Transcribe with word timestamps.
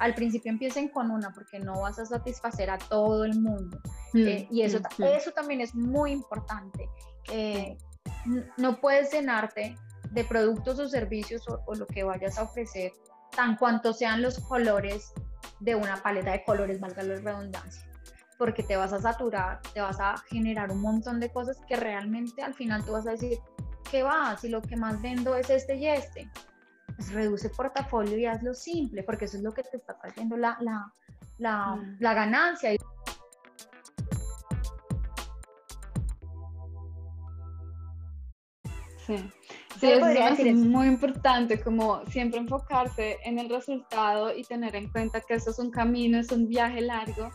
al 0.00 0.14
principio 0.14 0.50
empiecen 0.50 0.88
con 0.88 1.10
una 1.10 1.30
porque 1.32 1.60
no 1.60 1.82
vas 1.82 1.98
a 1.98 2.06
satisfacer 2.06 2.70
a 2.70 2.78
todo 2.78 3.24
el 3.24 3.38
mundo. 3.38 3.80
Mm, 4.14 4.26
eh, 4.26 4.48
y 4.50 4.62
eso, 4.62 4.80
mm, 4.80 5.02
mm. 5.02 5.04
eso 5.04 5.30
también 5.32 5.60
es 5.60 5.74
muy 5.74 6.10
importante. 6.10 6.88
Eh, 7.30 7.76
no 8.56 8.80
puedes 8.80 9.12
llenarte 9.12 9.76
de 10.10 10.24
productos 10.24 10.78
o 10.78 10.88
servicios 10.88 11.44
o, 11.48 11.74
lo 11.74 11.86
que 11.86 12.02
vayas 12.02 12.38
a 12.38 12.44
ofrecer, 12.44 12.92
tan 13.36 13.56
cuanto 13.56 13.92
sean 13.92 14.22
los 14.22 14.40
colores 14.40 15.12
de 15.60 15.74
una 15.74 16.02
paleta 16.02 16.32
de 16.32 16.44
colores, 16.44 16.80
valga 16.80 17.02
la 17.02 17.16
redundancia, 17.16 17.86
porque 18.38 18.62
te 18.62 18.76
vas 18.76 18.94
a 18.94 19.00
saturar, 19.00 19.60
te 19.74 19.80
vas 19.82 20.00
a 20.00 20.16
generar 20.30 20.70
un 20.72 20.80
montón 20.80 21.20
de 21.20 21.30
cosas 21.30 21.58
que 21.68 21.76
realmente 21.76 22.42
al 22.42 22.54
final 22.54 22.84
tú 22.84 22.92
vas 22.92 23.06
a 23.06 23.12
decir, 23.12 23.38
¿qué 23.90 24.02
va? 24.02 24.36
Si 24.38 24.48
lo 24.48 24.62
que 24.62 24.76
más 24.76 25.00
vendo 25.02 25.36
es 25.36 25.50
este 25.50 25.76
y 25.76 25.86
este, 25.86 26.30
pues 27.00 27.12
reduce 27.12 27.48
portafolio 27.48 28.18
y 28.18 28.26
hazlo 28.26 28.52
simple, 28.52 29.02
porque 29.02 29.24
eso 29.24 29.38
es 29.38 29.42
lo 29.42 29.54
que 29.54 29.62
te 29.62 29.78
está 29.78 29.98
trayendo 29.98 30.36
la, 30.36 30.58
la, 30.60 30.92
la, 31.38 31.76
mm. 31.76 31.96
la 31.98 32.14
ganancia. 32.14 32.70
Sí. 39.06 39.30
Sí, 39.80 39.90
es 39.90 40.56
muy 40.56 40.88
importante, 40.88 41.58
como 41.62 42.04
siempre 42.08 42.38
enfocarse 42.38 43.16
en 43.24 43.38
el 43.38 43.48
resultado 43.48 44.36
y 44.36 44.42
tener 44.42 44.76
en 44.76 44.90
cuenta 44.90 45.22
que 45.22 45.34
eso 45.34 45.52
es 45.52 45.58
un 45.58 45.70
camino, 45.70 46.18
es 46.18 46.30
un 46.30 46.48
viaje 46.48 46.82
largo 46.82 47.30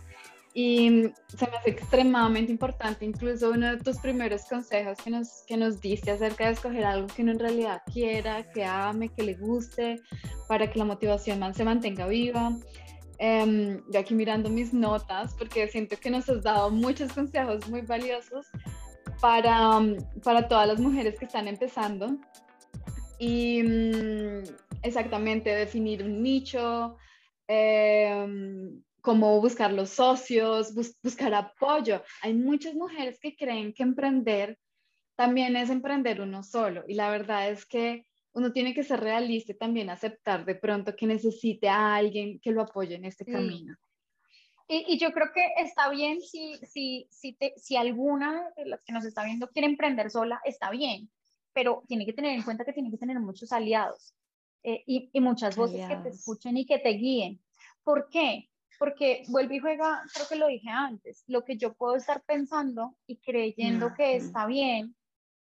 y 0.58 1.12
se 1.28 1.52
me 1.52 1.58
hace 1.58 1.72
extremadamente 1.72 2.50
importante, 2.50 3.04
incluso 3.04 3.52
uno 3.52 3.76
de 3.76 3.84
tus 3.84 3.98
primeros 3.98 4.46
consejos 4.46 4.98
que 5.04 5.10
nos, 5.10 5.44
que 5.46 5.58
nos 5.58 5.82
diste 5.82 6.12
acerca 6.12 6.46
de 6.46 6.54
escoger 6.54 6.86
algo 6.86 7.08
que 7.08 7.24
uno 7.24 7.34
en 7.34 7.40
realidad 7.40 7.82
quiera, 7.92 8.50
que 8.54 8.64
ame, 8.64 9.10
que 9.10 9.24
le 9.24 9.34
guste, 9.34 10.02
para 10.48 10.72
que 10.72 10.80
la 10.80 10.86
motivación 10.86 11.54
se 11.54 11.66
mantenga 11.66 12.08
viva. 12.08 12.56
Eh, 13.20 13.82
yo 13.92 14.00
aquí 14.00 14.16
mirando 14.16 14.50
mis 14.50 14.74
notas, 14.74 15.34
porque 15.34 15.68
siento 15.68 15.98
que 15.98 16.10
nos 16.10 16.30
has 16.30 16.42
dado 16.42 16.72
muchos 16.72 17.12
consejos 17.12 17.68
muy 17.68 17.82
valiosos 17.82 18.48
para, 19.20 19.82
para 20.24 20.48
todas 20.48 20.70
las 20.70 20.80
mujeres 20.80 21.20
que 21.20 21.26
están 21.26 21.50
empezando. 21.50 22.18
Y 23.20 23.62
mm, 23.62 24.44
exactamente 24.84 25.50
definir 25.50 26.02
un 26.02 26.24
nicho, 26.24 26.96
eh, 27.50 28.26
cómo 29.06 29.40
buscar 29.40 29.72
los 29.72 29.92
socios, 29.92 30.74
buscar 30.74 31.34
apoyo. 31.36 32.02
Hay 32.24 32.34
muchas 32.34 32.74
mujeres 32.74 33.20
que 33.22 33.36
creen 33.36 33.72
que 33.72 33.84
emprender 33.84 34.58
también 35.16 35.56
es 35.56 35.70
emprender 35.70 36.20
uno 36.20 36.44
solo 36.44 36.84
y 36.88 36.96
la 36.96 37.10
verdad 37.10 37.50
es 37.50 37.66
que 37.66 38.06
uno 38.34 38.52
tiene 38.52 38.74
que 38.74 38.84
ser 38.84 39.00
realista 39.00 39.54
y 39.54 39.58
también 39.58 39.90
aceptar 39.90 40.44
de 40.44 40.56
pronto 40.56 40.94
que 40.94 41.06
necesite 41.06 41.70
a 41.70 41.96
alguien 41.96 42.40
que 42.40 42.52
lo 42.52 42.64
apoye 42.64 42.96
en 42.96 43.06
este 43.06 43.24
camino. 43.24 43.78
Y, 44.68 44.98
yo 44.98 45.12
creo 45.14 45.28
que 45.34 45.46
está 45.64 45.90
bien 45.90 46.20
si, 46.22 46.58
si, 46.66 47.08
si, 47.12 47.38
si 47.56 47.76
alguna 47.78 48.50
de 48.58 48.66
las 48.66 48.84
que 48.84 48.92
nos 48.92 49.06
está 49.06 49.24
viendo 49.24 49.48
quiere 49.52 49.68
emprender 49.68 50.10
sola, 50.10 50.42
está 50.44 50.72
bien, 50.72 51.10
pero 51.54 51.84
tiene 51.88 52.06
que 52.06 52.14
tener 52.14 52.32
en 52.32 52.42
cuenta 52.42 52.66
que 52.66 52.74
tiene 52.74 52.90
que 52.90 52.98
tener 52.98 53.20
muchos 53.20 53.52
aliados 53.54 54.16
eh, 54.64 54.84
y, 54.88 55.10
y, 55.14 55.22
muchas 55.22 55.56
voces 55.56 55.88
que 55.88 55.96
te 55.98 56.10
escuchen 56.10 56.58
y 56.58 56.66
que 56.66 56.80
te 56.80 56.90
guíen. 56.90 57.40
¿Por 57.84 58.10
qué? 58.10 58.50
Porque 58.78 59.24
vuelve 59.30 59.56
y 59.56 59.60
juega, 59.60 60.04
creo 60.14 60.28
que 60.28 60.36
lo 60.36 60.48
dije 60.48 60.70
antes, 60.70 61.24
lo 61.28 61.44
que 61.44 61.58
yo 61.58 61.74
puedo 61.74 61.96
estar 61.96 62.22
pensando 62.24 62.96
y 63.08 63.18
creyendo 63.18 63.94
que 63.94 64.16
está 64.16 64.46
bien, 64.46 64.96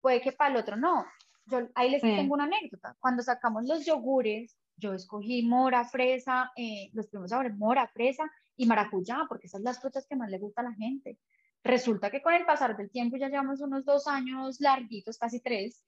puede 0.01 0.21
que 0.21 0.33
para 0.33 0.51
el 0.51 0.57
otro 0.57 0.77
no. 0.77 1.07
Yo 1.47 1.69
ahí 1.75 1.91
les 1.91 2.03
tengo 2.03 2.35
una 2.35 2.45
anécdota. 2.45 2.97
Cuando 3.01 3.23
sacamos 3.23 3.65
los 3.65 3.85
yogures, 3.85 4.57
yo 4.77 4.93
escogí 4.93 5.43
mora, 5.43 5.85
fresa, 5.85 6.53
eh, 6.57 6.91
los 6.93 7.09
primeros 7.09 7.31
sabores 7.31 7.57
mora, 7.57 7.89
fresa 7.89 8.31
y 8.57 8.67
maracuyá, 8.67 9.25
porque 9.29 9.47
esas 9.47 9.59
son 9.59 9.65
las 9.65 9.81
frutas 9.81 10.07
que 10.07 10.17
más 10.17 10.31
le 10.31 10.39
gusta 10.39 10.61
a 10.61 10.65
la 10.65 10.75
gente. 10.75 11.19
Resulta 11.65 12.11
que 12.11 12.23
con 12.23 12.35
el 12.35 12.45
pasar 12.45 12.77
del 12.77 12.91
tiempo 12.91 13.17
ya 13.17 13.29
llevamos 13.29 13.61
unos 13.61 13.85
dos 13.85 14.07
años 14.09 14.61
larguitos, 14.61 15.19
casi 15.19 15.41
tres. 15.41 15.85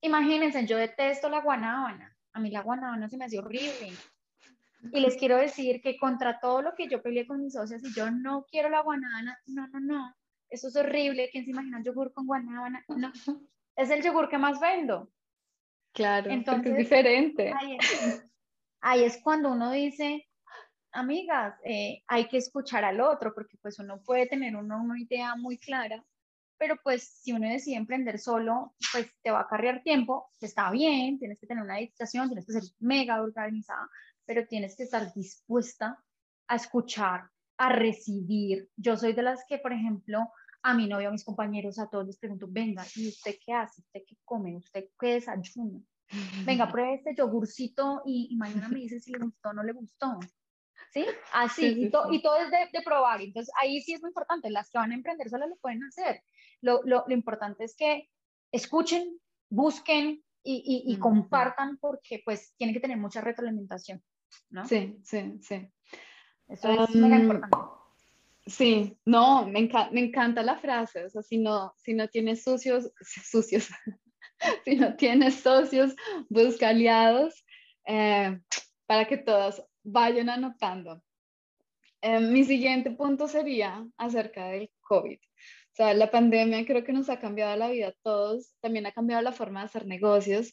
Imagínense, 0.00 0.66
yo 0.66 0.76
detesto 0.76 1.28
la 1.28 1.40
guanábana. 1.40 2.16
A 2.32 2.40
mí 2.40 2.50
la 2.50 2.62
guanábana 2.62 3.08
se 3.08 3.16
me 3.16 3.24
hace 3.24 3.38
horrible. 3.38 3.92
Y 4.92 5.00
les 5.00 5.16
quiero 5.16 5.36
decir 5.36 5.80
que 5.80 5.96
contra 5.96 6.38
todo 6.40 6.62
lo 6.62 6.74
que 6.74 6.88
yo 6.88 7.02
peleé 7.02 7.26
con 7.26 7.42
mis 7.42 7.54
socias 7.54 7.82
y 7.84 7.92
yo 7.92 8.10
no 8.10 8.46
quiero 8.50 8.68
la 8.68 8.82
guanábana, 8.82 9.38
no, 9.46 9.66
no, 9.68 9.80
no, 9.80 10.14
eso 10.48 10.68
es 10.68 10.76
horrible, 10.76 11.28
¿quién 11.30 11.44
se 11.44 11.50
imagina 11.50 11.78
un 11.78 11.84
yogur 11.84 12.12
con 12.12 12.26
guanábana? 12.26 12.84
No, 12.88 13.12
es 13.76 13.90
el 13.90 14.02
yogur 14.02 14.28
que 14.28 14.38
más 14.38 14.60
vendo. 14.60 15.10
Claro, 15.92 16.30
Entonces, 16.30 16.72
es 16.72 16.78
diferente. 16.78 17.52
Ahí 18.80 19.04
es, 19.04 19.20
cuando 19.22 19.52
uno 19.52 19.72
dice, 19.72 20.28
amigas, 20.92 21.54
eh, 21.64 22.02
hay 22.06 22.28
que 22.28 22.36
escuchar 22.36 22.84
al 22.84 23.00
otro, 23.00 23.34
porque 23.34 23.56
pues 23.60 23.78
uno 23.80 24.00
puede 24.04 24.26
tener 24.26 24.54
una, 24.54 24.80
una 24.80 25.00
idea 25.00 25.34
muy 25.34 25.58
clara, 25.58 26.04
pero 26.58 26.76
pues 26.82 27.08
si 27.22 27.32
uno 27.32 27.48
decide 27.48 27.76
emprender 27.76 28.18
solo, 28.18 28.74
pues 28.92 29.12
te 29.22 29.30
va 29.30 29.40
a 29.40 29.48
cargar 29.48 29.82
tiempo, 29.82 30.30
está 30.40 30.70
bien, 30.70 31.18
tienes 31.18 31.38
que 31.38 31.46
tener 31.46 31.62
una 31.62 31.76
dedicación, 31.76 32.28
tienes 32.28 32.46
que 32.46 32.52
ser 32.52 32.62
mega 32.80 33.20
organizada, 33.22 33.88
pero 34.28 34.46
tienes 34.46 34.76
que 34.76 34.82
estar 34.82 35.10
dispuesta 35.14 36.04
a 36.48 36.56
escuchar, 36.56 37.30
a 37.56 37.70
recibir. 37.70 38.68
Yo 38.76 38.94
soy 38.94 39.14
de 39.14 39.22
las 39.22 39.42
que, 39.48 39.56
por 39.56 39.72
ejemplo, 39.72 40.28
a 40.62 40.74
mi 40.74 40.86
novio, 40.86 41.08
a 41.08 41.12
mis 41.12 41.24
compañeros, 41.24 41.78
a 41.78 41.88
todos 41.88 42.06
les 42.06 42.18
pregunto, 42.18 42.46
venga, 42.46 42.84
¿y 42.94 43.08
usted 43.08 43.36
qué 43.42 43.54
hace? 43.54 43.80
¿Usted 43.80 44.00
qué 44.06 44.16
come? 44.26 44.54
¿Usted 44.54 44.84
qué 45.00 45.14
desayuna? 45.14 45.80
Venga, 46.44 46.68
pruebe 46.72 46.96
este 46.96 47.14
yogurcito 47.16 48.02
y, 48.04 48.36
mañana 48.36 48.68
me 48.68 48.80
dice 48.80 49.00
si 49.00 49.12
le 49.12 49.18
gustó 49.18 49.48
o 49.48 49.52
no 49.54 49.62
le 49.62 49.72
gustó. 49.72 50.18
¿Sí? 50.92 51.06
Así, 51.32 51.84
Y, 51.84 51.90
todo 51.90 52.36
es 52.36 52.50
de, 52.50 52.82
probar. 52.84 53.22
Entonces, 53.22 53.52
ahí 53.58 53.80
sí 53.80 53.94
es 53.94 54.02
muy 54.02 54.10
importante. 54.10 54.50
Las 54.50 54.68
que 54.68 54.76
van 54.76 54.92
a 54.92 54.94
emprender 54.94 55.30
solo 55.30 55.46
lo 55.46 55.56
pueden 55.56 55.82
hacer. 55.84 56.22
Lo, 56.60 56.82
lo, 56.84 57.04
lo 57.06 57.14
importante 57.14 57.64
es 57.64 57.74
que 57.74 58.10
escuchen, 58.52 59.18
busquen 59.48 60.22
y, 60.42 60.82
y, 60.86 60.98
compartan 60.98 61.76
porque 61.78 62.22
pues 62.24 62.54
tienen 62.56 62.74
que 62.74 62.80
tener 62.80 62.96
mucha 62.96 63.20
retroalimentación. 63.20 64.02
Sí, 64.68 64.98
sí, 65.02 65.38
sí. 65.40 65.68
Eso 66.48 66.84
es 66.84 66.94
importante. 66.94 67.56
Sí, 68.46 68.96
no, 69.04 69.46
me, 69.46 69.68
me, 69.92 70.00
encanta 70.00 70.42
la 70.42 70.56
frase, 70.56 71.04
o 71.04 71.10
sea, 71.10 71.22
si 71.22 71.36
no, 71.36 71.74
si 71.76 71.92
no 71.92 72.08
tienes 72.08 72.42
sucios, 72.42 72.90
sucios, 73.00 73.68
si 74.64 74.76
no 74.76 74.96
tienes 74.96 75.34
socios, 75.40 75.94
busca 76.30 76.70
aliados 76.70 77.44
eh, 77.86 78.40
para 78.86 79.06
que 79.06 79.18
todos 79.18 79.62
vayan 79.82 80.30
anotando. 80.30 81.02
Eh, 82.00 82.20
mi 82.20 82.44
siguiente 82.44 82.90
punto 82.92 83.28
sería 83.28 83.86
acerca 83.98 84.46
del 84.48 84.70
COVID 84.80 85.18
sea, 85.78 85.94
la 85.94 86.10
pandemia 86.10 86.66
creo 86.66 86.82
que 86.82 86.92
nos 86.92 87.08
ha 87.08 87.20
cambiado 87.20 87.54
la 87.56 87.68
vida 87.68 87.88
a 87.88 87.94
todos, 88.02 88.52
también 88.60 88.86
ha 88.86 88.92
cambiado 88.92 89.22
la 89.22 89.30
forma 89.30 89.60
de 89.60 89.66
hacer 89.66 89.86
negocios 89.86 90.52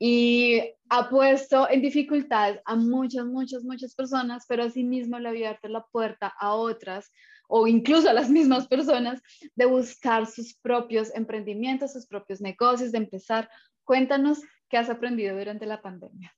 y 0.00 0.60
ha 0.88 1.08
puesto 1.08 1.70
en 1.70 1.80
dificultad 1.80 2.56
a 2.64 2.74
muchas, 2.74 3.24
muchas, 3.24 3.62
muchas 3.62 3.94
personas, 3.94 4.44
pero 4.48 4.64
asimismo 4.64 5.20
le 5.20 5.28
ha 5.28 5.30
abierto 5.30 5.68
la 5.68 5.84
puerta 5.84 6.34
a 6.40 6.54
otras 6.54 7.12
o 7.46 7.68
incluso 7.68 8.10
a 8.10 8.12
las 8.12 8.28
mismas 8.38 8.66
personas 8.66 9.22
de 9.54 9.64
buscar 9.64 10.26
sus 10.26 10.54
propios 10.54 11.14
emprendimientos, 11.14 11.92
sus 11.92 12.06
propios 12.06 12.40
negocios, 12.40 12.90
de 12.90 12.98
empezar. 12.98 13.48
Cuéntanos 13.84 14.42
qué 14.68 14.76
has 14.76 14.90
aprendido 14.90 15.38
durante 15.38 15.66
la 15.66 15.80
pandemia. 15.80 16.34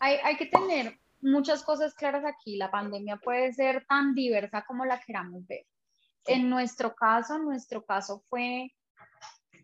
Hay, 0.00 0.16
hay 0.22 0.36
que 0.36 0.46
tener 0.46 0.98
muchas 1.22 1.62
cosas 1.62 1.94
claras 1.94 2.26
aquí. 2.26 2.56
La 2.56 2.70
pandemia 2.70 3.16
puede 3.16 3.54
ser 3.54 3.86
tan 3.88 4.14
diversa 4.14 4.66
como 4.66 4.84
la 4.84 5.00
queramos 5.00 5.46
ver. 5.46 5.64
En 6.26 6.48
nuestro 6.50 6.94
caso, 6.94 7.38
nuestro 7.38 7.84
caso 7.84 8.22
fue 8.28 8.72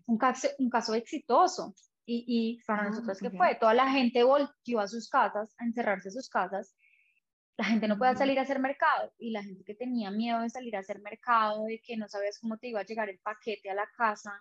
un 0.06 0.18
caso, 0.18 0.48
un 0.58 0.70
caso 0.70 0.94
exitoso. 0.94 1.74
Y, 2.04 2.24
y 2.26 2.62
para 2.64 2.82
ah, 2.82 2.88
nosotros, 2.90 3.18
¿qué 3.20 3.30
fue? 3.30 3.54
Toda 3.54 3.74
la 3.74 3.90
gente 3.90 4.24
volvió 4.24 4.80
a 4.80 4.88
sus 4.88 5.08
casas, 5.08 5.54
a 5.58 5.64
encerrarse 5.64 6.08
en 6.08 6.12
sus 6.12 6.28
casas. 6.28 6.74
La 7.56 7.64
gente 7.64 7.86
no 7.86 7.96
podía 7.96 8.16
salir 8.16 8.38
a 8.38 8.42
hacer 8.42 8.58
mercado. 8.58 9.12
Y 9.18 9.30
la 9.30 9.42
gente 9.42 9.62
que 9.64 9.74
tenía 9.74 10.10
miedo 10.10 10.40
de 10.40 10.50
salir 10.50 10.74
a 10.76 10.80
hacer 10.80 11.00
mercado, 11.00 11.64
de 11.64 11.80
que 11.80 11.96
no 11.96 12.08
sabías 12.08 12.38
cómo 12.40 12.58
te 12.58 12.68
iba 12.68 12.80
a 12.80 12.84
llegar 12.84 13.08
el 13.08 13.20
paquete 13.20 13.70
a 13.70 13.74
la 13.74 13.88
casa, 13.96 14.32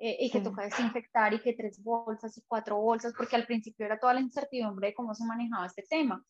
eh, 0.00 0.16
y 0.20 0.30
que 0.30 0.40
toca 0.40 0.62
desinfectar 0.62 1.34
y 1.34 1.40
que 1.40 1.54
tres 1.54 1.82
bolsas 1.82 2.38
y 2.38 2.42
cuatro 2.46 2.76
bolsas, 2.76 3.12
porque 3.16 3.34
al 3.34 3.46
principio 3.46 3.84
era 3.84 3.98
toda 3.98 4.14
la 4.14 4.20
incertidumbre 4.20 4.88
de 4.88 4.94
cómo 4.94 5.12
se 5.12 5.24
manejaba 5.24 5.66
este 5.66 5.82
tema. 5.82 6.24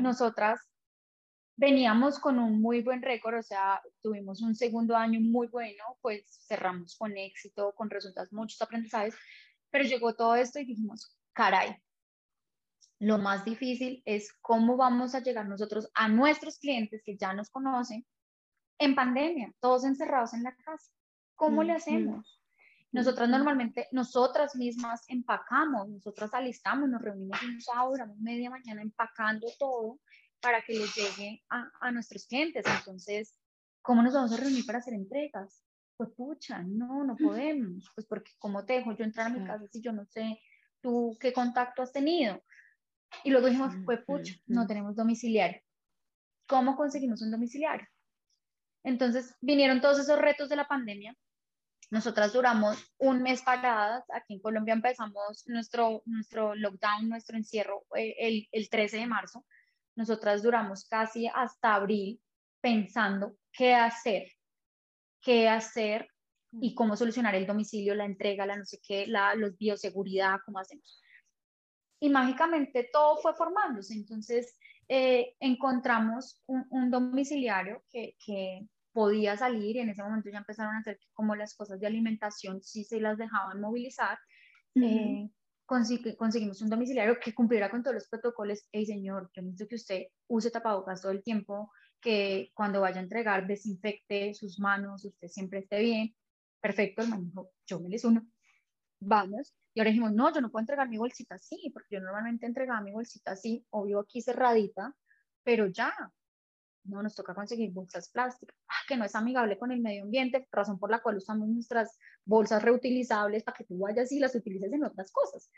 Nosotras 0.00 0.60
veníamos 1.56 2.18
con 2.18 2.38
un 2.38 2.60
muy 2.60 2.82
buen 2.82 3.02
récord, 3.02 3.38
o 3.38 3.42
sea, 3.42 3.82
tuvimos 4.02 4.42
un 4.42 4.54
segundo 4.54 4.96
año 4.96 5.20
muy 5.20 5.48
bueno, 5.48 5.84
pues 6.02 6.24
cerramos 6.46 6.96
con 6.96 7.16
éxito, 7.16 7.72
con 7.74 7.90
resultados, 7.90 8.32
muchos 8.32 8.60
aprendizajes, 8.60 9.14
pero 9.70 9.84
llegó 9.84 10.14
todo 10.14 10.36
esto 10.36 10.58
y 10.58 10.66
dijimos, 10.66 11.16
caray, 11.32 11.76
lo 12.98 13.18
más 13.18 13.44
difícil 13.44 14.02
es 14.04 14.32
cómo 14.40 14.76
vamos 14.76 15.14
a 15.14 15.20
llegar 15.20 15.46
nosotros 15.48 15.90
a 15.94 16.08
nuestros 16.08 16.58
clientes 16.58 17.02
que 17.02 17.16
ya 17.16 17.32
nos 17.32 17.50
conocen 17.50 18.06
en 18.78 18.94
pandemia, 18.94 19.52
todos 19.60 19.84
encerrados 19.84 20.34
en 20.34 20.42
la 20.42 20.54
casa. 20.56 20.90
¿Cómo 21.34 21.62
le 21.62 21.72
hacemos? 21.72 22.42
Nosotras 22.92 23.28
normalmente, 23.28 23.88
nosotras 23.92 24.56
mismas 24.56 25.04
empacamos, 25.08 25.88
nosotras 25.88 26.32
alistamos, 26.32 26.88
nos 26.88 27.02
reunimos 27.02 27.42
un 27.42 27.60
sábado, 27.60 28.14
media 28.18 28.48
mañana 28.48 28.80
empacando 28.80 29.46
todo 29.58 29.98
para 30.40 30.62
que 30.62 30.74
les 30.74 30.94
llegue 30.94 31.42
a, 31.50 31.70
a 31.80 31.90
nuestros 31.90 32.26
clientes. 32.26 32.64
Entonces, 32.66 33.36
¿cómo 33.82 34.02
nos 34.02 34.14
vamos 34.14 34.32
a 34.32 34.36
reunir 34.36 34.64
para 34.66 34.78
hacer 34.78 34.94
entregas? 34.94 35.62
Pues 35.96 36.10
pucha, 36.10 36.62
no, 36.62 37.04
no 37.04 37.16
podemos, 37.16 37.90
pues 37.94 38.06
porque 38.06 38.32
¿cómo 38.38 38.66
te 38.66 38.74
dejo 38.74 38.92
yo 38.94 39.04
entrar 39.04 39.28
a 39.28 39.30
mi 39.30 39.46
casa 39.46 39.66
si 39.72 39.80
yo 39.80 39.92
no 39.92 40.04
sé 40.04 40.38
tú 40.82 41.16
qué 41.18 41.32
contacto 41.32 41.82
has 41.82 41.92
tenido? 41.92 42.42
Y 43.24 43.30
luego 43.30 43.46
dijimos, 43.46 43.72
pues 43.84 44.00
pucha, 44.04 44.34
no 44.46 44.66
tenemos 44.66 44.94
domiciliario. 44.94 45.62
¿Cómo 46.46 46.76
conseguimos 46.76 47.22
un 47.22 47.30
domiciliario? 47.30 47.86
Entonces 48.84 49.34
vinieron 49.40 49.80
todos 49.80 49.98
esos 49.98 50.18
retos 50.18 50.48
de 50.48 50.56
la 50.56 50.68
pandemia. 50.68 51.16
Nosotras 51.90 52.32
duramos 52.32 52.76
un 52.98 53.22
mes 53.22 53.42
paradas. 53.42 54.04
Aquí 54.12 54.34
en 54.34 54.40
Colombia 54.40 54.74
empezamos 54.74 55.44
nuestro, 55.46 56.02
nuestro 56.04 56.54
lockdown, 56.54 57.08
nuestro 57.08 57.36
encierro 57.36 57.84
eh, 57.96 58.14
el, 58.18 58.48
el 58.52 58.68
13 58.68 58.98
de 58.98 59.06
marzo. 59.06 59.46
Nosotras 59.96 60.42
duramos 60.42 60.84
casi 60.84 61.26
hasta 61.26 61.74
abril 61.74 62.20
pensando 62.60 63.36
qué 63.52 63.74
hacer, 63.74 64.28
qué 65.20 65.48
hacer 65.48 66.08
y 66.52 66.74
cómo 66.74 66.96
solucionar 66.96 67.34
el 67.34 67.46
domicilio, 67.46 67.94
la 67.94 68.04
entrega, 68.04 68.46
la 68.46 68.56
no 68.56 68.64
sé 68.64 68.78
qué, 68.86 69.06
la 69.06 69.34
los 69.34 69.56
bioseguridad, 69.56 70.38
cómo 70.44 70.58
hacemos. 70.58 71.02
Y 72.00 72.10
mágicamente 72.10 72.88
todo 72.92 73.16
fue 73.18 73.34
formándose. 73.34 73.94
Entonces, 73.94 74.58
eh, 74.88 75.34
encontramos 75.40 76.42
un, 76.46 76.90
domiciliario 76.90 77.82
que, 77.90 78.16
que, 78.24 78.68
podía 78.92 79.36
salir 79.36 79.76
y 79.76 79.80
en 79.80 79.90
ese 79.90 80.02
momento 80.02 80.30
ya 80.30 80.38
empezaron 80.38 80.74
a 80.74 80.78
hacer 80.78 80.98
como 81.12 81.36
las 81.36 81.54
cosas 81.54 81.78
de 81.78 81.86
alimentación 81.86 82.62
sí 82.62 82.82
se 82.82 82.98
las 82.98 83.18
dejaban 83.18 83.60
movilizar. 83.60 84.18
Eh, 84.74 85.28
conseguimos 85.66 86.62
un 86.62 86.70
domiciliario 86.70 87.18
que 87.20 87.34
cumpliera 87.34 87.70
con 87.70 87.82
todos 87.82 87.94
los 87.94 88.08
protocolos. 88.08 88.66
Hey, 88.72 88.86
señor, 88.86 89.30
yo 89.34 89.42
necesito 89.42 89.68
que 89.68 89.74
usted 89.74 90.02
use 90.28 90.50
tapabocas 90.50 91.02
todo 91.02 91.12
el 91.12 91.22
tiempo, 91.22 91.70
que 92.00 92.50
cuando 92.54 92.80
vaya 92.80 93.00
a 93.00 93.02
entregar 93.02 93.46
desinfecte 93.46 94.32
sus 94.34 94.58
manos, 94.60 95.04
usted 95.04 95.28
siempre 95.28 95.60
esté 95.60 95.80
bien. 95.80 96.14
Perfecto, 96.60 97.02
el 97.02 97.08
man 97.08 97.24
dijo, 97.24 97.50
yo 97.66 97.80
me 97.80 97.88
les 97.88 98.04
uno. 98.04 98.26
Vamos. 99.00 99.54
Y 99.74 99.80
ahora 99.80 99.90
dijimos, 99.90 100.12
no, 100.12 100.32
yo 100.32 100.40
no 100.40 100.50
puedo 100.50 100.62
entregar 100.62 100.88
mi 100.88 100.96
bolsita 100.96 101.34
así, 101.34 101.70
porque 101.72 101.96
yo 101.96 102.00
normalmente 102.00 102.46
entregaba 102.46 102.80
mi 102.80 102.92
bolsita 102.92 103.32
así, 103.32 103.66
obvio 103.70 104.00
aquí 104.00 104.22
cerradita, 104.22 104.96
pero 105.42 105.66
ya, 105.66 105.92
no, 106.88 107.02
nos 107.02 107.14
toca 107.14 107.34
conseguir 107.34 107.72
bolsas 107.72 108.08
plásticas, 108.10 108.56
ah, 108.68 108.84
que 108.88 108.96
no 108.96 109.04
es 109.04 109.14
amigable 109.14 109.58
con 109.58 109.72
el 109.72 109.80
medio 109.80 110.04
ambiente, 110.04 110.46
razón 110.50 110.78
por 110.78 110.90
la 110.90 111.00
cual 111.00 111.16
usamos 111.16 111.48
nuestras 111.48 111.98
bolsas 112.24 112.62
reutilizables 112.62 113.42
para 113.42 113.56
que 113.56 113.64
tú 113.64 113.78
vayas 113.78 114.10
y 114.12 114.18
las 114.18 114.34
utilices 114.34 114.72
en 114.72 114.84
otras 114.84 115.10
cosas. 115.12 115.50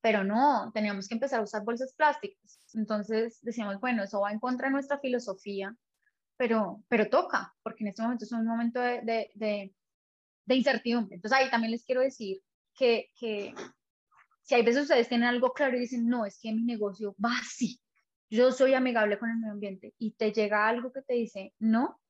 Pero 0.00 0.22
no, 0.24 0.70
teníamos 0.74 1.08
que 1.08 1.14
empezar 1.14 1.40
a 1.40 1.44
usar 1.44 1.64
bolsas 1.64 1.94
plásticas. 1.94 2.60
Entonces 2.74 3.38
decíamos, 3.42 3.80
bueno, 3.80 4.02
eso 4.02 4.20
va 4.20 4.32
en 4.32 4.38
contra 4.38 4.68
de 4.68 4.72
nuestra 4.72 4.98
filosofía, 4.98 5.74
pero, 6.36 6.82
pero 6.88 7.08
toca, 7.08 7.54
porque 7.62 7.84
en 7.84 7.88
este 7.88 8.02
momento 8.02 8.24
es 8.24 8.32
un 8.32 8.44
momento 8.44 8.80
de, 8.80 9.00
de, 9.02 9.30
de, 9.34 9.74
de 10.44 10.54
incertidumbre. 10.54 11.16
Entonces 11.16 11.38
ahí 11.38 11.50
también 11.50 11.70
les 11.70 11.84
quiero 11.84 12.02
decir 12.02 12.42
que, 12.74 13.10
que 13.18 13.54
si 14.42 14.54
hay 14.54 14.62
veces 14.62 14.82
ustedes 14.82 15.08
tienen 15.08 15.28
algo 15.28 15.52
claro 15.52 15.76
y 15.76 15.80
dicen, 15.80 16.06
no, 16.06 16.26
es 16.26 16.38
que 16.40 16.52
mi 16.52 16.64
negocio 16.64 17.16
va 17.24 17.32
así, 17.40 17.80
yo 18.30 18.52
soy 18.52 18.74
amigable 18.74 19.18
con 19.18 19.30
el 19.30 19.38
medio 19.38 19.52
ambiente 19.52 19.94
y 19.98 20.12
te 20.12 20.32
llega 20.32 20.66
algo 20.66 20.92
que 20.92 21.02
te 21.02 21.14
dice, 21.14 21.54
no, 21.58 22.00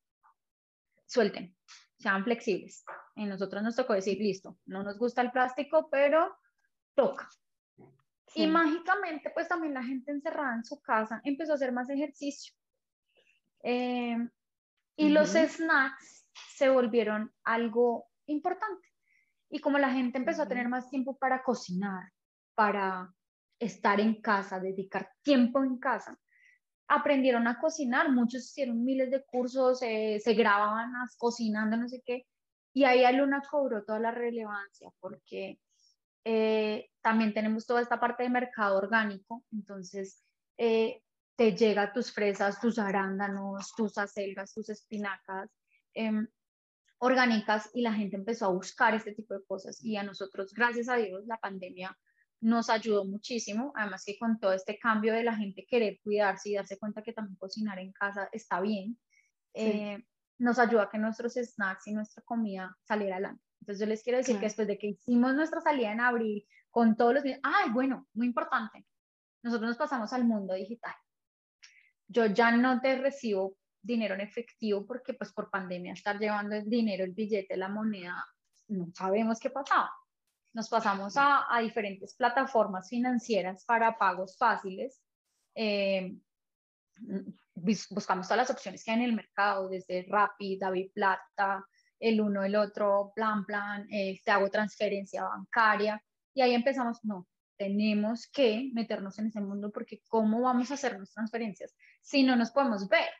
suelten, 1.06 1.56
sean 1.98 2.24
flexibles. 2.24 2.84
Y 3.14 3.26
nosotros 3.26 3.62
nos 3.62 3.76
tocó 3.76 3.94
decir, 3.94 4.18
listo, 4.18 4.58
no 4.66 4.82
nos 4.82 4.98
gusta 4.98 5.22
el 5.22 5.30
plástico, 5.30 5.88
pero 5.90 6.36
toca. 6.94 7.28
Y 8.34 8.46
mágicamente, 8.48 9.30
pues 9.30 9.46
también 9.46 9.74
la 9.74 9.84
gente 9.84 10.10
encerrada 10.10 10.56
en 10.56 10.64
su 10.64 10.80
casa 10.80 11.20
empezó 11.22 11.52
a 11.52 11.54
hacer 11.54 11.72
más 11.72 11.88
ejercicio. 11.88 12.52
Eh, 13.62 14.16
y 14.96 15.08
los 15.10 15.30
snacks 15.30 16.26
se 16.56 16.68
volvieron 16.68 17.32
algo 17.44 18.06
importante. 18.26 18.88
Y 19.50 19.60
como 19.60 19.78
la 19.78 19.90
gente 19.90 20.18
empezó 20.18 20.42
a 20.42 20.48
tener 20.48 20.68
más 20.68 20.90
tiempo 20.90 21.16
para 21.16 21.44
cocinar, 21.44 22.10
para 22.54 23.14
estar 23.58 24.00
en 24.00 24.20
casa, 24.20 24.60
dedicar 24.60 25.10
tiempo 25.22 25.62
en 25.62 25.78
casa, 25.78 26.18
aprendieron 26.88 27.46
a 27.46 27.58
cocinar. 27.58 28.10
Muchos 28.10 28.44
hicieron 28.44 28.84
miles 28.84 29.10
de 29.10 29.24
cursos, 29.24 29.82
eh, 29.82 30.20
se 30.22 30.34
grababan 30.34 30.92
cocinando, 31.18 31.76
no 31.76 31.88
sé 31.88 32.02
qué. 32.04 32.26
Y 32.72 32.84
ahí 32.84 33.04
Aluna 33.04 33.42
cobró 33.48 33.84
toda 33.84 34.00
la 34.00 34.10
relevancia 34.10 34.90
porque 34.98 35.60
eh, 36.24 36.90
también 37.02 37.32
tenemos 37.32 37.66
toda 37.66 37.80
esta 37.80 38.00
parte 38.00 38.24
de 38.24 38.30
mercado 38.30 38.78
orgánico. 38.78 39.44
Entonces, 39.52 40.24
eh, 40.58 41.02
te 41.36 41.54
llega 41.56 41.92
tus 41.92 42.12
fresas, 42.12 42.60
tus 42.60 42.78
arándanos, 42.78 43.72
tus 43.76 43.96
acelgas, 43.98 44.52
tus 44.52 44.68
espinacas. 44.70 45.50
Em, 45.94 46.26
orgánicas 46.98 47.70
y 47.74 47.82
la 47.82 47.92
gente 47.92 48.16
empezó 48.16 48.46
a 48.46 48.52
buscar 48.52 48.94
este 48.94 49.12
tipo 49.12 49.34
de 49.34 49.44
cosas 49.44 49.82
y 49.84 49.96
a 49.96 50.02
nosotros, 50.02 50.54
gracias 50.54 50.88
a 50.88 50.96
Dios, 50.96 51.26
la 51.26 51.36
pandemia 51.36 51.96
nos 52.44 52.68
ayudó 52.68 53.06
muchísimo, 53.06 53.72
además 53.74 54.04
que 54.04 54.18
con 54.18 54.38
todo 54.38 54.52
este 54.52 54.78
cambio 54.78 55.14
de 55.14 55.24
la 55.24 55.34
gente 55.34 55.64
querer 55.66 55.98
cuidarse 56.02 56.50
y 56.50 56.54
darse 56.54 56.78
cuenta 56.78 57.02
que 57.02 57.14
también 57.14 57.36
cocinar 57.36 57.78
en 57.78 57.90
casa 57.92 58.28
está 58.32 58.60
bien, 58.60 58.98
eh, 59.54 60.04
nos 60.36 60.58
ayudó 60.58 60.82
a 60.82 60.90
que 60.90 60.98
nuestros 60.98 61.32
snacks 61.32 61.86
y 61.86 61.94
nuestra 61.94 62.22
comida 62.22 62.76
saliera 62.82 63.16
adelante. 63.16 63.42
Entonces 63.60 63.80
yo 63.80 63.86
les 63.86 64.02
quiero 64.02 64.18
decir 64.18 64.36
que 64.36 64.44
después 64.44 64.68
de 64.68 64.76
que 64.76 64.88
hicimos 64.88 65.34
nuestra 65.34 65.62
salida 65.62 65.90
en 65.90 66.02
abril 66.02 66.46
con 66.70 66.98
todos 66.98 67.14
los... 67.14 67.24
Ay, 67.42 67.70
bueno, 67.72 68.08
muy 68.12 68.26
importante, 68.26 68.84
nosotros 69.42 69.70
nos 69.70 69.78
pasamos 69.78 70.12
al 70.12 70.26
mundo 70.26 70.52
digital. 70.52 70.94
Yo 72.08 72.26
ya 72.26 72.54
no 72.54 72.78
te 72.82 72.98
recibo 72.98 73.56
dinero 73.80 74.16
en 74.16 74.20
efectivo 74.20 74.84
porque 74.84 75.14
pues 75.14 75.32
por 75.32 75.48
pandemia 75.48 75.94
estar 75.94 76.18
llevando 76.18 76.56
el 76.56 76.68
dinero, 76.68 77.04
el 77.04 77.12
billete, 77.12 77.56
la 77.56 77.70
moneda, 77.70 78.22
no 78.68 78.92
sabemos 78.94 79.38
qué 79.40 79.48
pasaba. 79.48 79.90
Nos 80.54 80.68
pasamos 80.68 81.16
a, 81.16 81.44
a 81.54 81.60
diferentes 81.60 82.14
plataformas 82.14 82.88
financieras 82.88 83.64
para 83.64 83.98
pagos 83.98 84.36
fáciles. 84.38 85.02
Eh, 85.54 86.16
buscamos 87.90 88.26
todas 88.26 88.48
las 88.48 88.50
opciones 88.50 88.84
que 88.84 88.90
hay 88.90 88.98
en 88.98 89.04
el 89.04 89.12
mercado, 89.14 89.68
desde 89.68 90.06
Rappi, 90.08 90.56
David 90.56 90.92
Plata, 90.94 91.66
el 91.98 92.20
uno, 92.20 92.44
el 92.44 92.56
otro, 92.56 93.12
plan, 93.14 93.44
plan, 93.44 93.86
eh, 93.90 94.20
te 94.24 94.30
hago 94.30 94.48
transferencia 94.50 95.24
bancaria. 95.24 96.02
Y 96.34 96.42
ahí 96.42 96.54
empezamos, 96.54 96.98
no, 97.04 97.26
tenemos 97.56 98.28
que 98.28 98.70
meternos 98.74 99.18
en 99.18 99.26
ese 99.26 99.40
mundo 99.40 99.70
porque 99.70 100.02
¿cómo 100.08 100.42
vamos 100.42 100.70
a 100.70 100.74
hacer 100.74 100.98
las 100.98 101.12
transferencias 101.12 101.74
si 102.00 102.22
no 102.22 102.36
nos 102.36 102.50
podemos 102.50 102.88
ver? 102.88 103.10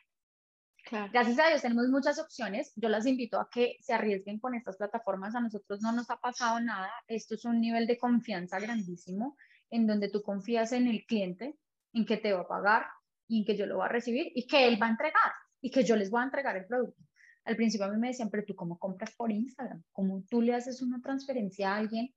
Gracias 0.91 1.39
a 1.39 1.49
Dios 1.49 1.61
tenemos 1.61 1.87
muchas 1.87 2.19
opciones. 2.19 2.71
Yo 2.75 2.89
las 2.89 3.05
invito 3.05 3.39
a 3.39 3.49
que 3.49 3.77
se 3.81 3.93
arriesguen 3.93 4.39
con 4.39 4.53
estas 4.53 4.77
plataformas. 4.77 5.35
A 5.35 5.41
nosotros 5.41 5.81
no 5.81 5.91
nos 5.91 6.09
ha 6.11 6.17
pasado 6.17 6.59
nada. 6.59 6.91
Esto 7.07 7.35
es 7.35 7.45
un 7.45 7.59
nivel 7.59 7.87
de 7.87 7.97
confianza 7.97 8.59
grandísimo 8.59 9.35
en 9.71 9.87
donde 9.87 10.09
tú 10.09 10.21
confías 10.21 10.71
en 10.73 10.87
el 10.87 11.05
cliente, 11.05 11.55
en 11.93 12.05
que 12.05 12.17
te 12.17 12.33
va 12.33 12.41
a 12.41 12.47
pagar 12.47 12.85
y 13.27 13.39
en 13.39 13.45
que 13.45 13.57
yo 13.57 13.65
lo 13.65 13.77
voy 13.77 13.85
a 13.85 13.89
recibir 13.89 14.31
y 14.35 14.45
que 14.45 14.67
él 14.67 14.81
va 14.81 14.87
a 14.87 14.91
entregar 14.91 15.31
y 15.59 15.71
que 15.71 15.83
yo 15.83 15.95
les 15.95 16.11
voy 16.11 16.21
a 16.21 16.25
entregar 16.25 16.55
el 16.55 16.65
producto. 16.65 17.01
Al 17.45 17.55
principio 17.55 17.85
a 17.85 17.89
mí 17.89 17.97
me 17.97 18.09
decían, 18.09 18.29
pero 18.29 18.43
tú 18.45 18.55
cómo 18.55 18.77
compras 18.77 19.13
por 19.15 19.31
Instagram, 19.31 19.83
cómo 19.91 20.23
tú 20.29 20.41
le 20.41 20.53
haces 20.53 20.81
una 20.81 21.01
transferencia 21.01 21.71
a 21.71 21.77
alguien 21.77 22.13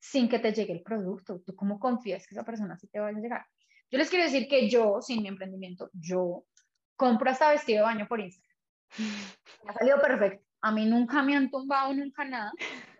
sin 0.00 0.28
que 0.28 0.38
te 0.38 0.52
llegue 0.52 0.72
el 0.72 0.82
producto, 0.82 1.40
tú 1.46 1.54
cómo 1.54 1.78
confías 1.78 2.26
que 2.26 2.34
esa 2.34 2.44
persona 2.44 2.76
sí 2.76 2.88
te 2.88 3.00
va 3.00 3.08
a 3.08 3.12
llegar. 3.12 3.46
Yo 3.90 3.98
les 3.98 4.10
quiero 4.10 4.24
decir 4.24 4.48
que 4.48 4.68
yo, 4.68 5.00
sin 5.00 5.22
mi 5.22 5.28
emprendimiento, 5.28 5.90
yo 5.92 6.44
compro 6.96 7.30
hasta 7.30 7.50
vestido 7.50 7.78
de 7.78 7.84
baño 7.84 8.06
por 8.08 8.20
Instagram. 8.20 8.56
Ha 9.68 9.72
salido 9.72 10.00
perfecto. 10.00 10.44
A 10.60 10.70
mí 10.70 10.86
nunca 10.86 11.22
me 11.22 11.36
han 11.36 11.50
tumbado, 11.50 11.92
nunca 11.92 12.24
nada. 12.24 12.52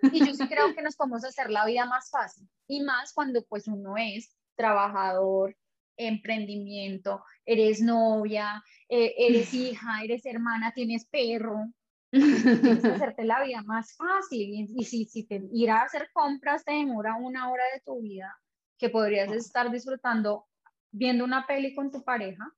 Y 0.02 0.24
yo 0.24 0.34
sí 0.34 0.46
creo 0.48 0.74
que 0.74 0.82
nos 0.82 0.96
podemos 0.96 1.24
hacer 1.24 1.50
la 1.50 1.64
vida 1.64 1.86
más 1.86 2.10
fácil. 2.10 2.48
Y 2.66 2.82
más 2.82 3.12
cuando 3.14 3.42
pues 3.44 3.66
uno 3.68 3.94
es 3.96 4.36
trabajador, 4.54 5.56
emprendimiento, 5.96 7.24
eres 7.46 7.80
novia, 7.80 8.62
eh, 8.88 9.14
eres 9.16 9.54
hija, 9.54 10.02
eres 10.02 10.26
hermana, 10.26 10.72
tienes 10.74 11.06
perro. 11.06 11.72
Tienes 12.14 12.80
que 12.80 12.88
hacerte 12.88 13.24
la 13.24 13.42
vida 13.42 13.62
más 13.62 13.96
fácil. 13.96 14.68
Y, 14.76 14.84
si, 14.84 15.06
si 15.06 15.26
te, 15.26 15.42
ir 15.52 15.70
a 15.70 15.82
hacer 15.82 16.10
compras 16.12 16.64
te 16.64 16.72
demora 16.72 17.16
una 17.16 17.50
hora 17.50 17.64
de 17.74 17.80
tu 17.80 18.00
vida 18.02 18.38
que 18.78 18.88
podrías 18.88 19.32
estar 19.32 19.68
disfrutando 19.72 20.46
viendo 20.92 21.24
una 21.24 21.44
peli 21.44 21.74
con 21.74 21.90
tu 21.90 22.04
pareja, 22.04 22.52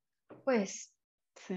pues 0.44 0.94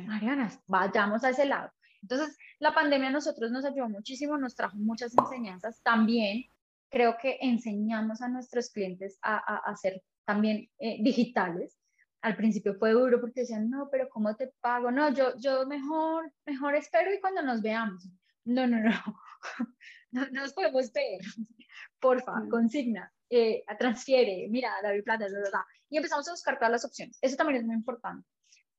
Mariana, 0.06 0.52
vayamos 0.68 1.24
a 1.24 1.30
ese 1.30 1.46
lado. 1.46 1.72
Entonces, 2.02 2.38
la 2.60 2.74
pandemia 2.74 3.10
a 3.10 3.12
nosotros 3.12 3.52
nos 3.52 3.66
ayudó 3.66 3.90
muchísimo, 3.90 4.38
nos 4.38 4.56
trajo 4.56 4.78
muchas 4.78 5.14
enseñanzas. 5.18 5.82
También 5.84 6.46
creo 6.90 7.18
que 7.22 7.38
enseñamos 7.42 8.22
a 8.22 8.28
nuestros 8.28 8.70
clientes 8.70 9.20
a, 9.22 9.38
a, 9.38 9.76
ser 9.76 10.02
también 10.26 10.70
eh, 10.80 10.98
digitales. 11.02 11.78
Al 12.22 12.36
principio 12.36 12.76
fue 12.76 12.92
duro 12.92 13.22
porque 13.22 13.42
decían, 13.42 13.70
no, 13.70 13.90
pero 13.92 14.10
¿cómo 14.10 14.36
te 14.36 14.52
pago? 14.60 14.92
No, 14.92 15.14
yo, 15.14 15.36
yo 15.38 15.66
mejor, 15.66 16.32
mejor 16.46 16.76
espero 16.76 17.14
y 17.14 17.20
cuando 17.20 17.42
nos 17.42 17.62
veamos. 17.62 18.08
no, 18.46 18.68
no, 18.68 18.80
no, 18.80 18.92
no, 20.12 20.26
nos 20.32 20.54
podemos 20.54 20.92
ver, 20.92 21.20
porfa, 22.00 22.34
consigna, 22.50 23.12
eh, 23.30 23.64
transfiere, 23.78 24.48
mira, 24.50 24.72
David 24.82 25.04
Plata, 25.04 25.28
y 25.90 25.98
empezamos 25.98 26.28
a 26.28 26.32
buscar 26.32 26.58
todas 26.58 26.72
las 26.72 26.86
opciones. 26.86 27.18
Eso 27.22 27.38
también 27.38 27.62
es 27.62 27.66
muy 27.66 27.76
importante. 27.76 28.28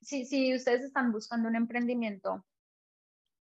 Si, 0.00 0.25
si 0.25 0.54
ustedes 0.54 0.83
están 0.83 1.12
buscando 1.12 1.49
un 1.49 1.57
emprendimiento 1.57 2.45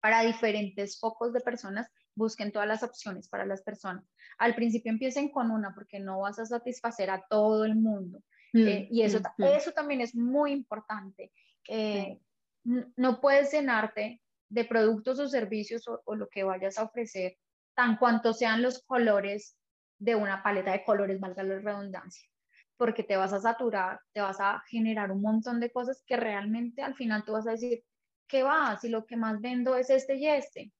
para 0.00 0.22
diferentes 0.22 0.98
focos 0.98 1.32
de 1.32 1.40
personas, 1.40 1.90
busquen 2.14 2.50
todas 2.50 2.66
las 2.66 2.82
opciones 2.82 3.28
para 3.28 3.44
las 3.44 3.62
personas. 3.62 4.04
Al 4.38 4.54
principio 4.54 4.90
empiecen 4.90 5.30
con 5.30 5.50
una 5.50 5.74
porque 5.74 6.00
no 6.00 6.20
vas 6.20 6.38
a 6.38 6.46
satisfacer 6.46 7.10
a 7.10 7.26
todo 7.28 7.64
el 7.64 7.76
mundo. 7.76 8.22
Mm, 8.52 8.66
eh, 8.66 8.88
y 8.90 9.02
eso, 9.02 9.20
mm, 9.20 9.42
mm. 9.42 9.46
eso 9.46 9.72
también 9.72 10.00
es 10.00 10.14
muy 10.14 10.52
importante. 10.52 11.32
Eh, 11.68 12.18
no 12.64 13.20
puedes 13.20 13.52
llenarte 13.52 14.20
de 14.48 14.64
productos 14.64 15.18
o 15.18 15.28
servicios 15.28 15.84
o, 15.88 16.14
lo 16.14 16.28
que 16.28 16.44
vayas 16.44 16.78
a 16.78 16.84
ofrecer, 16.84 17.36
tan 17.74 17.96
cuanto 17.96 18.32
sean 18.32 18.62
los 18.62 18.82
colores 18.82 19.56
de 19.98 20.14
una 20.14 20.42
paleta 20.42 20.72
de 20.72 20.84
colores, 20.84 21.20
valga 21.20 21.42
la 21.42 21.58
redundancia, 21.58 22.28
porque 22.76 23.02
te 23.02 23.16
vas 23.16 23.32
a 23.32 23.40
saturar, 23.40 24.00
te 24.12 24.20
vas 24.20 24.38
a 24.40 24.62
generar 24.68 25.10
un 25.10 25.22
montón 25.22 25.60
de 25.60 25.70
cosas 25.70 26.02
que 26.06 26.16
realmente 26.16 26.82
al 26.82 26.94
final 26.94 27.24
tú 27.24 27.32
vas 27.32 27.46
a 27.46 27.52
decir, 27.52 27.82
¿qué 28.28 28.42
va? 28.42 28.76
Si 28.78 28.88
lo 28.88 29.06
que 29.06 29.16
más 29.16 29.40
vendo 29.40 29.76
es 29.76 29.90
este 29.90 30.16
y 30.16 30.26
este, 30.26 30.72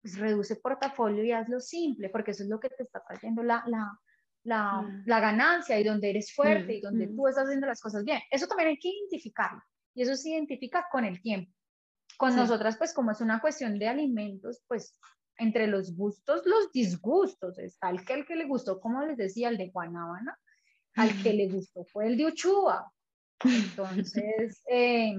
pues 0.00 0.18
reduce 0.18 0.56
portafolio 0.56 1.24
y 1.24 1.32
hazlo 1.32 1.60
simple, 1.60 2.08
porque 2.10 2.32
eso 2.32 2.42
es 2.42 2.48
lo 2.48 2.60
que 2.60 2.68
te 2.68 2.82
está 2.82 3.02
trayendo 3.06 3.42
la, 3.42 3.62
la, 3.66 3.98
la, 4.44 4.82
mm. 4.82 5.02
la 5.06 5.20
ganancia 5.20 5.78
y 5.78 5.84
donde 5.84 6.10
eres 6.10 6.34
fuerte 6.34 6.74
y 6.74 6.78
mm, 6.78 6.82
donde 6.82 7.06
mm. 7.06 7.16
tú 7.16 7.28
estás 7.28 7.44
haciendo 7.44 7.66
las 7.66 7.80
cosas 7.80 8.04
bien. 8.04 8.20
Eso 8.30 8.46
también 8.46 8.70
hay 8.70 8.78
que 8.78 8.88
identificarlo 8.88 9.62
y 9.94 10.02
eso 10.02 10.14
se 10.14 10.30
identifica 10.30 10.86
con 10.90 11.04
el 11.04 11.20
tiempo. 11.20 11.52
Con 12.18 12.36
nosotras, 12.36 12.76
pues 12.76 12.92
como 12.92 13.10
es 13.10 13.20
una 13.20 13.40
cuestión 13.40 13.78
de 13.78 13.88
alimentos, 13.88 14.62
pues 14.68 14.96
entre 15.38 15.66
los 15.66 15.96
gustos, 15.96 16.42
los 16.44 16.70
disgustos, 16.70 17.58
está 17.58 17.90
el 17.90 18.04
que, 18.04 18.14
el 18.14 18.26
que 18.26 18.36
le 18.36 18.46
gustó, 18.46 18.80
como 18.80 19.02
les 19.02 19.16
decía, 19.16 19.48
el 19.48 19.56
de 19.56 19.70
Guanábana, 19.70 20.38
al 20.94 21.22
que 21.22 21.32
le 21.32 21.48
gustó 21.48 21.84
fue 21.84 22.06
el 22.06 22.16
de 22.16 22.26
Uchua. 22.26 22.92
Entonces, 23.44 24.62
eh, 24.70 25.14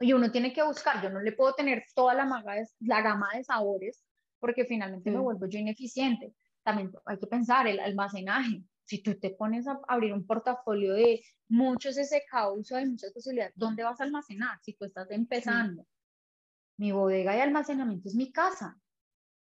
y 0.00 0.12
uno 0.12 0.30
tiene 0.30 0.52
que 0.52 0.62
buscar, 0.62 1.02
yo 1.02 1.10
no 1.10 1.20
le 1.20 1.32
puedo 1.32 1.54
tener 1.54 1.84
toda 1.94 2.14
la, 2.14 2.26
la 2.80 3.02
gama 3.02 3.28
de 3.34 3.44
sabores 3.44 4.02
porque 4.40 4.64
finalmente 4.64 5.10
me 5.10 5.18
vuelvo 5.18 5.46
yo 5.46 5.58
ineficiente. 5.58 6.34
También 6.62 6.90
hay 7.04 7.18
que 7.18 7.26
pensar 7.26 7.66
el 7.66 7.78
almacenaje. 7.78 8.64
Si 8.84 9.02
tú 9.02 9.18
te 9.18 9.30
pones 9.30 9.68
a 9.68 9.78
abrir 9.86 10.12
un 10.12 10.26
portafolio 10.26 10.94
de 10.94 11.22
muchos 11.48 11.96
causa, 12.28 12.78
de 12.78 12.86
muchas 12.86 13.12
posibilidades, 13.12 13.52
¿dónde 13.54 13.84
vas 13.84 14.00
a 14.00 14.04
almacenar 14.04 14.58
si 14.62 14.72
tú 14.72 14.86
estás 14.86 15.10
empezando? 15.10 15.86
Mi 16.78 16.90
bodega 16.90 17.34
de 17.34 17.42
almacenamiento 17.42 18.08
es 18.08 18.14
mi 18.14 18.32
casa. 18.32 18.80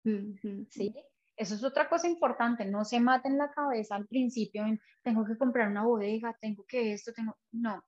¿Sí? 0.04 0.96
Eso 1.38 1.56
es 1.56 1.64
otra 1.64 1.88
cosa 1.88 2.08
importante, 2.08 2.66
no 2.66 2.84
se 2.84 3.00
maten 3.00 3.38
la 3.38 3.52
cabeza 3.52 3.96
al 3.96 4.08
principio 4.08 4.66
en 4.66 4.82
tengo 5.04 5.24
que 5.24 5.38
comprar 5.38 5.70
una 5.70 5.84
bodega, 5.84 6.36
tengo 6.42 6.66
que 6.66 6.94
esto, 6.94 7.14
tengo, 7.14 7.38
no, 7.52 7.84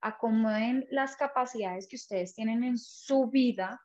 acomoden 0.00 0.86
las 0.90 1.16
capacidades 1.16 1.88
que 1.88 1.96
ustedes 1.96 2.34
tienen 2.34 2.62
en 2.62 2.78
su 2.78 3.28
vida 3.28 3.80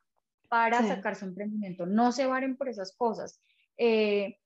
para 0.48 0.82
sacar 0.82 1.14
su 1.16 1.26
emprendimiento. 1.26 1.84
No 1.84 2.12
se 2.12 2.26
varen 2.26 2.56
por 2.56 2.68
esas 2.68 2.94
cosas. 2.96 3.40
Eh, 3.76 4.38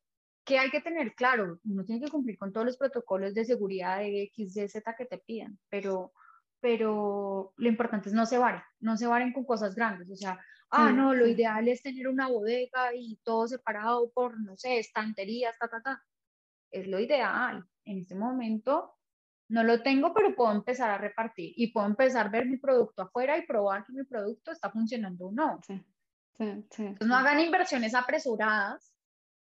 que 0.45 0.59
hay 0.59 0.71
que 0.71 0.81
tener 0.81 1.15
claro, 1.15 1.61
uno 1.65 1.85
tiene 1.85 2.05
que 2.05 2.11
cumplir 2.11 2.37
con 2.37 2.53
todos 2.53 2.67
los 2.67 2.77
protocolos 2.77 3.33
de 3.35 3.45
seguridad 3.45 3.99
de 3.99 4.25
X, 4.25 4.57
Y, 4.57 4.69
Z 4.69 4.95
que 4.97 5.05
te 5.05 5.19
pidan, 5.19 5.59
pero, 5.69 6.13
pero 6.61 7.53
lo 7.57 7.69
importante 7.69 8.09
es 8.09 8.15
no 8.15 8.27
se 8.27 8.39
varen, 8.39 8.63
no 8.81 8.97
se 8.97 9.07
varen 9.07 9.33
con 9.33 9.45
cosas 9.45 9.75
grandes, 9.77 10.11
o 10.11 10.17
sea, 10.17 10.41
ah, 10.73 10.93
no, 10.93 11.15
lo 11.15 11.27
ideal 11.27 11.69
es 11.69 11.83
tener 11.83 12.09
una 12.09 12.29
bodega 12.29 12.95
y 12.95 13.17
todo 13.23 13.47
separado 13.47 14.11
por, 14.13 14.41
no 14.41 14.57
sé, 14.57 14.79
estanterías, 14.79 15.59
ta, 15.59 15.69
ta, 15.69 15.81
ta. 15.83 16.03
Es 16.71 16.87
lo 16.87 16.99
ideal. 16.99 17.65
En 17.85 17.99
este 17.99 18.15
momento 18.15 18.95
no 19.49 19.65
lo 19.65 19.83
tengo, 19.83 20.15
pero 20.15 20.35
puedo 20.35 20.53
empezar 20.53 20.91
a 20.91 20.99
repartir 20.99 21.53
y 21.57 21.73
puedo 21.73 21.87
empezar 21.87 22.27
a 22.27 22.31
ver 22.31 22.47
mi 22.47 22.57
producto 22.57 23.03
afuera 23.03 23.37
y 23.37 23.47
probar 23.47 23.85
que 23.85 23.93
mi 23.93 24.05
producto 24.05 24.51
está 24.51 24.71
funcionando 24.71 25.27
o 25.27 25.33
no. 25.33 25.61
Sí, 25.67 25.81
sí, 26.71 26.95
no 27.05 27.15
hagan 27.15 27.39
inversiones 27.41 27.95
apresuradas, 27.95 28.95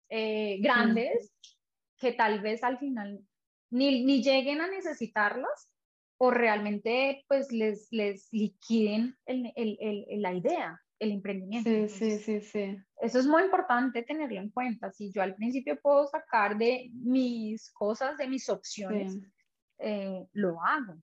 eh, 0.09 0.59
grandes, 0.61 1.33
que 1.97 2.13
tal 2.13 2.41
vez 2.41 2.65
al 2.65 2.79
final 2.79 3.21
ni, 3.71 4.05
ni, 4.05 4.23
lleguen 4.23 4.61
a 4.61 4.67
necesitarlas 4.67 5.71
o 6.19 6.31
realmente 6.31 7.25
pues 7.29 7.53
les, 7.53 7.87
les 7.93 8.29
liquiden 8.33 9.17
el, 9.27 9.53
el, 9.55 9.79
el, 9.81 10.21
la 10.21 10.35
idea, 10.35 10.83
el 11.01 11.13
emprendimiento. 11.13 11.69
Sí, 11.69 11.89
sí, 11.89 12.19
sí, 12.19 12.41
sí. 12.41 12.77
Eso 13.01 13.19
es 13.19 13.27
muy 13.27 13.43
importante 13.43 14.03
tenerlo 14.03 14.39
en 14.39 14.51
cuenta. 14.51 14.93
Si 14.93 15.11
yo 15.11 15.23
al 15.23 15.35
principio 15.35 15.81
puedo 15.81 16.07
sacar 16.07 16.57
de 16.57 16.91
mis 16.93 17.73
cosas, 17.73 18.17
de 18.19 18.29
mis 18.29 18.49
opciones, 18.49 19.19
eh, 19.79 20.27
lo 20.33 20.63
hago. 20.63 20.95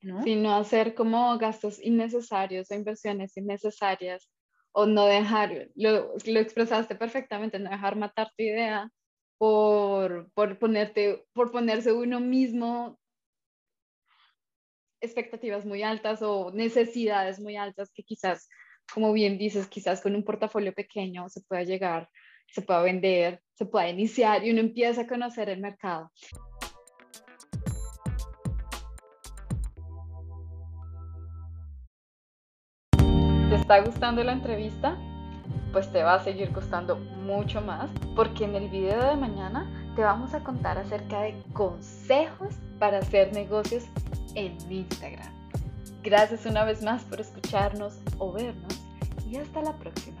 ¿no? 0.00 0.22
no 0.24 0.56
hacer 0.56 0.94
como 0.94 1.36
gastos 1.38 1.82
innecesarios 1.82 2.70
o 2.70 2.74
inversiones 2.74 3.36
innecesarias 3.36 4.30
o 4.72 4.86
no 4.86 5.06
dejar, 5.06 5.68
lo, 5.74 6.14
lo 6.26 6.40
expresaste 6.40 6.94
perfectamente, 6.94 7.58
no 7.58 7.70
dejar 7.70 7.96
matar 7.96 8.28
tu 8.36 8.42
idea 8.42 8.90
por, 9.38 10.30
por, 10.34 10.58
ponerte, 10.58 11.26
por 11.32 11.50
ponerse 11.50 11.92
uno 11.92 12.20
mismo 12.20 12.98
expectativas 15.00 15.64
muy 15.64 15.82
altas 15.82 16.22
o 16.22 16.50
necesidades 16.52 17.38
muy 17.38 17.56
altas 17.56 17.92
que 17.92 18.02
quizás, 18.02 18.48
como 18.92 19.12
bien 19.12 19.38
dices, 19.38 19.66
quizás 19.66 20.00
con 20.00 20.14
un 20.14 20.24
portafolio 20.24 20.72
pequeño 20.72 21.28
se 21.28 21.40
pueda 21.42 21.62
llegar, 21.62 22.08
se 22.48 22.62
pueda 22.62 22.82
vender, 22.82 23.40
se 23.54 23.66
pueda 23.66 23.88
iniciar 23.88 24.44
y 24.44 24.50
uno 24.50 24.60
empieza 24.60 25.02
a 25.02 25.06
conocer 25.06 25.48
el 25.48 25.60
mercado. 25.60 26.10
¿Te 33.50 33.56
está 33.56 33.80
gustando 33.80 34.24
la 34.24 34.32
entrevista? 34.32 34.98
Pues 35.72 35.90
te 35.92 36.02
va 36.02 36.14
a 36.14 36.24
seguir 36.24 36.50
costando 36.52 36.96
mucho 36.96 37.60
más 37.60 37.90
porque 38.16 38.44
en 38.44 38.54
el 38.54 38.68
video 38.68 39.10
de 39.10 39.16
mañana 39.16 39.92
te 39.96 40.02
vamos 40.02 40.34
a 40.34 40.42
contar 40.42 40.78
acerca 40.78 41.22
de 41.22 41.40
consejos 41.52 42.54
para 42.78 42.98
hacer 42.98 43.32
negocios 43.32 43.84
en 44.34 44.56
Instagram. 44.70 45.43
Gracias 46.04 46.44
una 46.44 46.64
vez 46.64 46.82
más 46.82 47.02
por 47.04 47.18
escucharnos 47.18 47.94
o 48.18 48.30
vernos 48.30 48.78
y 49.26 49.38
hasta 49.38 49.62
la 49.62 49.72
próxima. 49.72 50.20